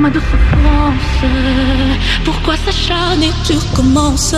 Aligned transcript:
ma 0.00 0.10
douce 0.10 0.22
France. 0.50 1.30
Pourquoi 2.24 2.54
s'acharner, 2.56 3.30
tu 3.44 3.52
recommences 3.52 4.34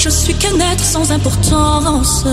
Je 0.00 0.08
suis 0.08 0.34
qu'un 0.34 0.58
être 0.72 0.84
sans 0.84 1.10
importance. 1.10 2.24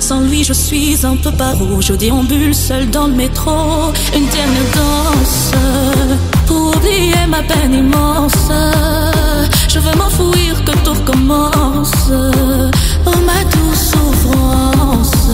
Sans 0.00 0.20
lui, 0.20 0.44
je 0.44 0.52
suis 0.52 1.04
un 1.04 1.16
peu 1.16 1.32
paro. 1.32 1.80
Je 1.80 1.94
déambule 1.94 2.54
seul 2.54 2.90
dans 2.90 3.06
le 3.06 3.14
métro. 3.14 3.92
Une 4.14 4.28
dernière 4.28 4.70
danse 4.74 5.52
pour 6.46 6.76
oublier 6.76 7.26
ma 7.28 7.42
peine 7.42 7.74
immense. 7.74 8.50
Je 9.68 9.78
veux 9.78 9.96
m'enfouir 9.96 10.62
que 10.64 10.72
tout 10.84 10.92
recommence. 10.92 12.10
Oh 13.06 13.18
ma 13.26 13.40
douce 13.44 13.92
souffrance. 13.92 15.30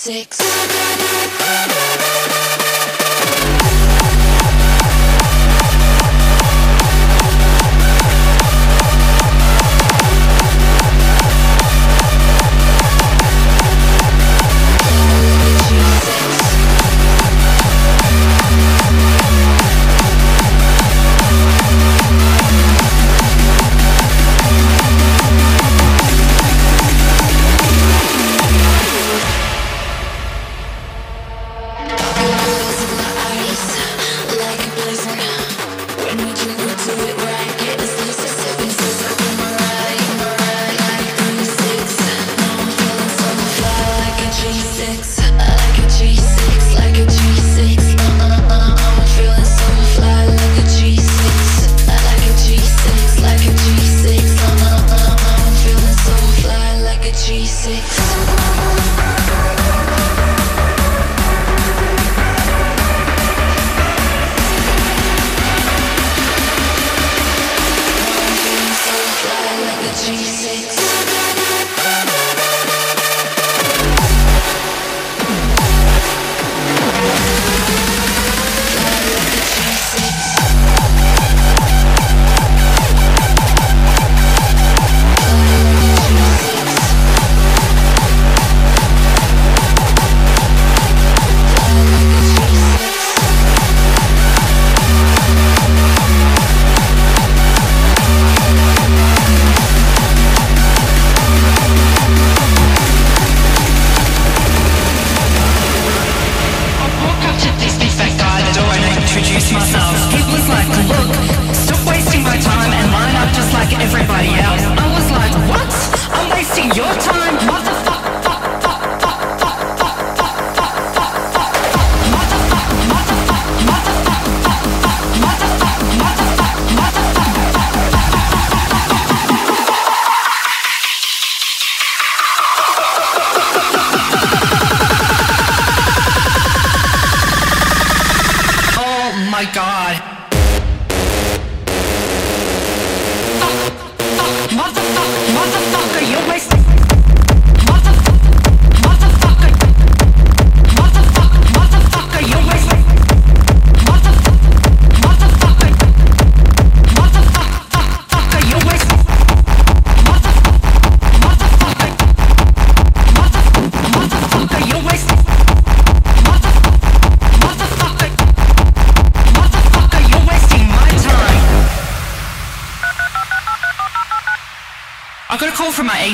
six. 0.00 0.99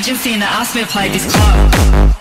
agency 0.07 0.35
and 0.35 0.43
they 0.43 0.47
asked 0.47 0.77
me 0.77 0.83
to 0.83 0.87
play 0.87 1.09
this 1.09 1.27
club. 1.35 2.16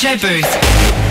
DJ 0.00 0.16
Booth. 0.18 1.09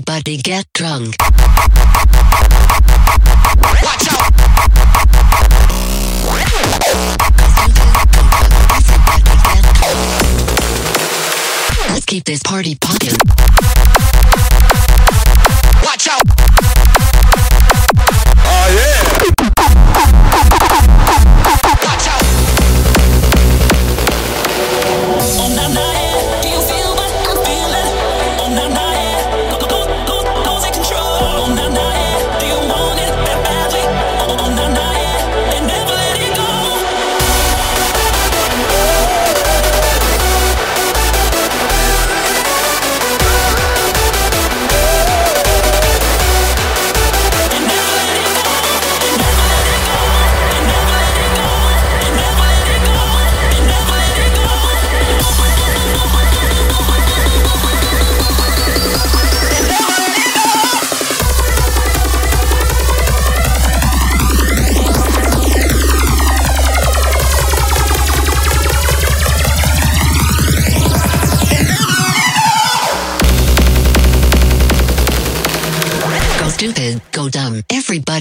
Everybody 0.00 0.38
get 0.38 0.64
drunk. 0.72 1.14
Let's 11.90 12.06
keep 12.06 12.24
this 12.24 12.40
party 12.42 12.76
poppin'. 12.76 13.14
Watch 15.84 16.08
out! 16.08 16.29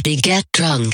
party, 0.04 0.16
get 0.22 0.46
drunk. 0.54 0.94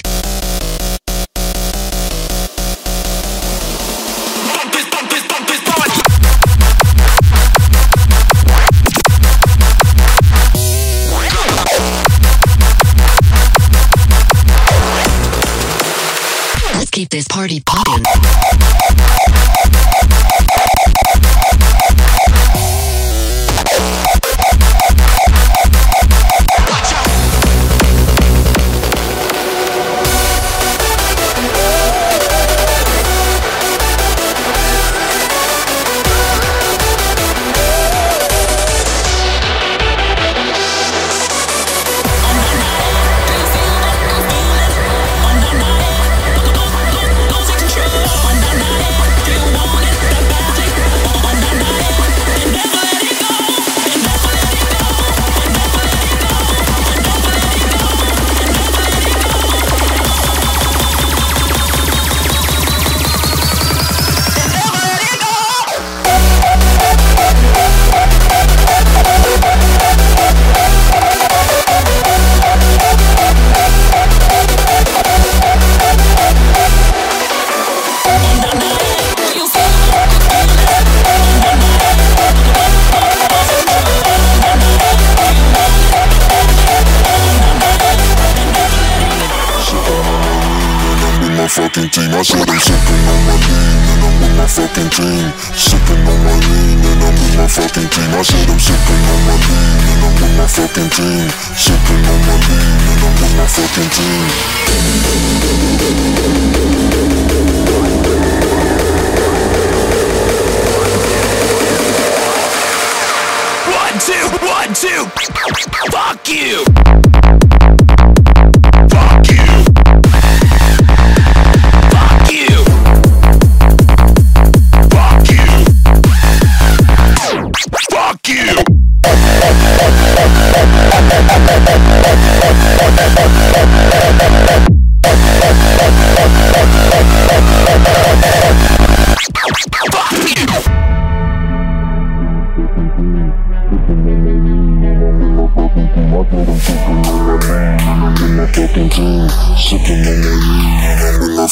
Let's 16.73 16.89
keep 16.91 17.09
this 17.09 17.27
party 17.27 17.61
poppin'. 17.65 18.44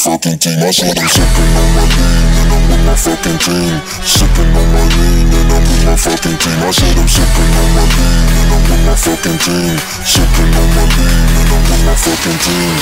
fucking 0.04 0.36
team. 0.36 0.60
I 0.60 0.68
said 0.70 0.98
I'm 1.00 1.08
sipping 1.08 1.56
on 1.56 1.64
my 1.72 1.80
lean 1.88 2.36
and 2.36 2.52
I'm 2.52 2.60
with 2.68 2.84
my 2.84 2.92
fucking 2.92 3.40
team. 3.40 3.72
Sipping 4.04 4.52
on 4.52 4.68
my 4.76 4.84
lean 5.00 5.32
and 5.32 5.48
I'm 5.48 5.64
with 5.64 5.80
my 5.88 5.96
fucking 5.96 6.36
team. 6.36 6.60
I 6.60 6.70
said 6.76 6.92
I'm 7.00 7.08
sipping 7.08 7.56
on 7.56 7.72
my 7.72 7.88
lean 7.88 8.28
and 8.36 8.52
I'm 8.52 8.60
with 8.68 8.84
my 8.84 8.92
fucking 9.00 9.40
team. 9.40 9.80
Sipping 10.04 10.52
on 10.60 10.68
my 10.76 10.84
lean 10.92 11.40
and 11.40 11.56
I'm 11.56 11.64
with 11.72 11.88
my 11.88 11.96
fucking 11.96 12.36
team. 12.44 12.76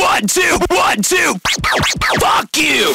One, 0.00 0.24
two, 0.24 0.56
one, 0.72 1.02
two. 1.02 1.36
Fuck 2.18 2.56
you! 2.56 2.94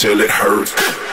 Till 0.00 0.20
it 0.20 0.30
hurts. 0.30 1.03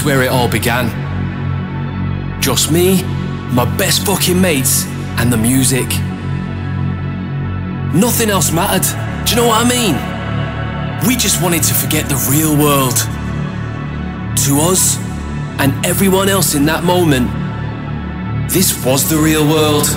Is 0.00 0.06
where 0.06 0.22
it 0.22 0.28
all 0.28 0.48
began. 0.48 0.88
Just 2.40 2.72
me, 2.72 3.02
my 3.52 3.64
best 3.76 4.06
fucking 4.06 4.40
mates, 4.40 4.86
and 5.18 5.32
the 5.32 5.36
music. 5.36 5.88
Nothing 7.92 8.30
else 8.30 8.50
mattered. 8.52 8.86
Do 9.26 9.30
you 9.30 9.36
know 9.36 9.48
what 9.48 9.66
I 9.66 9.68
mean? 9.68 9.96
We 11.06 11.16
just 11.16 11.42
wanted 11.42 11.62
to 11.64 11.74
forget 11.74 12.08
the 12.08 12.16
real 12.30 12.56
world. 12.56 12.96
To 14.44 14.70
us, 14.70 14.96
and 15.58 15.70
everyone 15.84 16.28
else 16.28 16.54
in 16.54 16.64
that 16.66 16.84
moment, 16.84 17.28
this 18.50 18.72
was 18.84 19.08
the 19.08 19.18
real 19.18 19.46
world. 19.46 19.88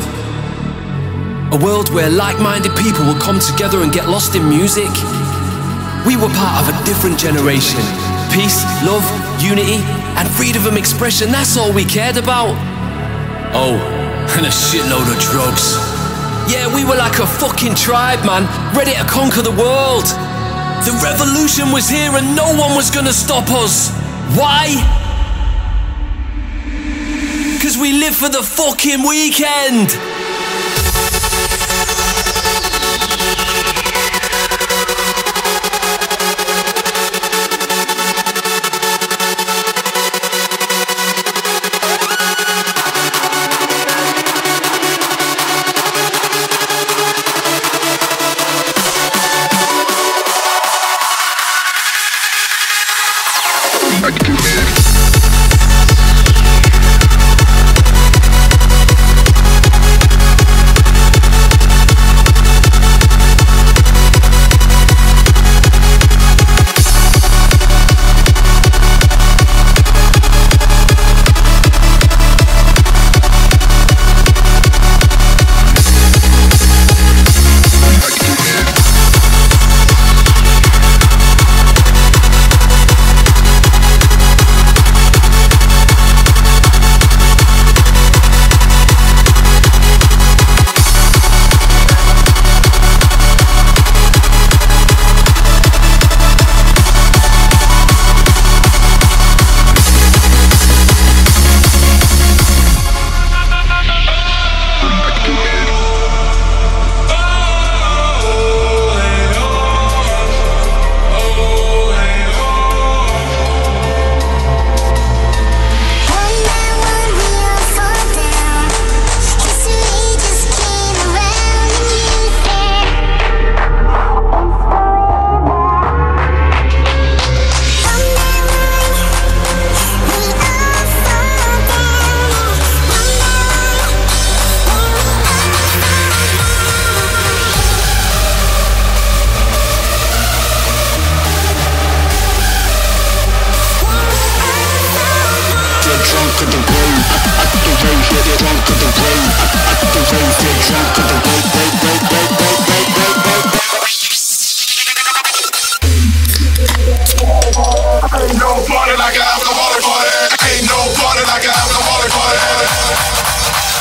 A 1.53 1.59
world 1.63 1.93
where 1.93 2.09
like 2.09 2.39
minded 2.39 2.75
people 2.75 3.05
would 3.05 3.21
come 3.21 3.39
together 3.39 3.83
and 3.83 3.93
get 3.93 4.09
lost 4.09 4.35
in 4.35 4.49
music. 4.49 4.91
We 6.05 6.17
were 6.17 6.33
part 6.35 6.55
of 6.61 6.65
a 6.73 6.75
different 6.83 7.17
generation. 7.19 7.79
Peace, 8.33 8.65
love, 8.83 9.05
unity, 9.43 9.83
and 10.15 10.27
freedom 10.29 10.65
of 10.65 10.77
expression, 10.77 11.31
that's 11.31 11.57
all 11.57 11.73
we 11.73 11.83
cared 11.83 12.17
about. 12.17 12.55
Oh, 13.53 13.75
and 14.37 14.45
a 14.45 14.49
shitload 14.49 15.05
of 15.11 15.19
drugs. 15.19 15.75
Yeah, 16.51 16.73
we 16.73 16.83
were 16.83 16.95
like 16.95 17.19
a 17.19 17.27
fucking 17.27 17.75
tribe, 17.75 18.25
man, 18.25 18.47
ready 18.75 18.93
to 18.93 19.03
conquer 19.03 19.41
the 19.41 19.51
world. 19.51 20.05
The 20.87 20.99
revolution 21.03 21.71
was 21.71 21.87
here 21.87 22.11
and 22.15 22.35
no 22.35 22.55
one 22.55 22.75
was 22.75 22.89
gonna 22.89 23.13
stop 23.13 23.49
us. 23.51 23.91
Why? 24.35 24.75
Because 27.53 27.77
we 27.77 27.93
live 27.93 28.15
for 28.15 28.29
the 28.29 28.43
fucking 28.43 29.07
weekend. 29.07 29.95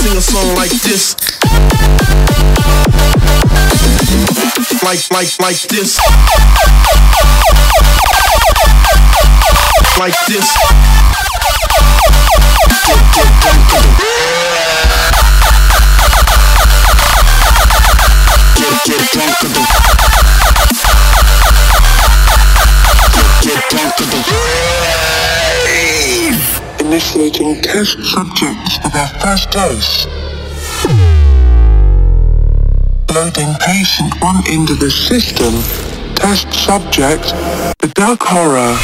sing 0.00 0.16
a 0.16 0.20
song 0.20 0.54
like 0.54 0.70
this. 0.70 1.14
Like, 4.82 5.10
like, 5.10 5.40
like 5.40 5.60
this. 5.68 5.98
Like 9.98 10.16
this. 10.26 10.48
get 18.56 18.74
get 18.84 19.12
drunk 19.12 19.59
Initiating 26.90 27.62
test 27.62 28.02
subjects 28.02 28.78
for 28.78 28.88
their 28.88 29.06
first 29.20 29.52
dose. 29.52 30.06
Loading 33.14 33.54
patient 33.60 34.20
one 34.20 34.44
into 34.50 34.74
the 34.74 34.90
system. 34.90 35.54
Test 36.16 36.52
subject. 36.52 37.28
The 37.78 37.92
dark 37.94 38.20
horror. 38.24 38.74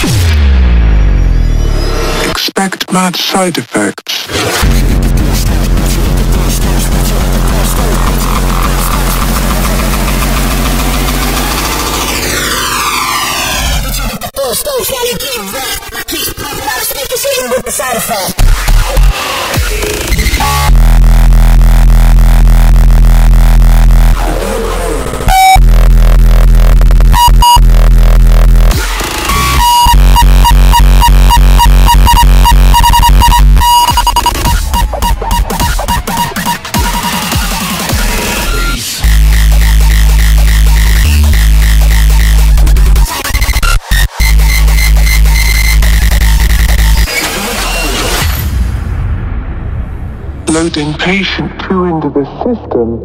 Expect 2.31 2.93
mad 2.93 3.17
side 3.17 3.59
effects. 3.59 4.07
Not 16.27 16.83
a 16.83 16.85
sneaky 16.85 17.17
season 17.17 17.51
with 17.51 17.65
the 17.65 17.71
side 17.71 17.97
effect. 17.97 18.47
Loading 50.77 50.93
patient 50.99 51.51
2 51.71 51.85
into 51.87 52.11
the 52.11 52.27
system. 52.45 53.01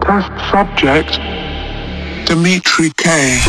Test 0.00 0.28
subject 0.50 1.18
Dimitri 2.28 2.90
K. 2.98 3.40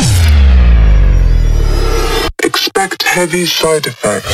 Expect 2.42 3.02
heavy 3.02 3.44
side 3.44 3.86
effects. 3.86 4.32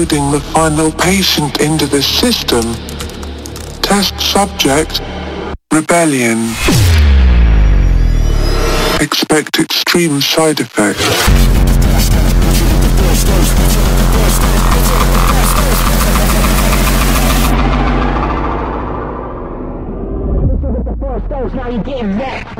Loading 0.00 0.30
the 0.30 0.40
final 0.40 0.90
patient 0.90 1.60
into 1.60 1.84
the 1.84 2.02
system. 2.02 2.62
Test 3.82 4.18
subject 4.18 5.02
Rebelion. 5.70 6.40
Expect 8.98 9.58
extreme 9.58 10.22
side 10.22 10.58
effects. 10.60 11.04
Now 21.54 21.68
you 21.68 21.82
getting. 21.82 22.59